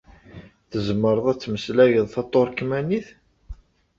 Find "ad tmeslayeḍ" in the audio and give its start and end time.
1.31-2.05